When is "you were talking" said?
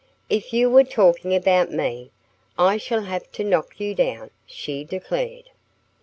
0.51-1.35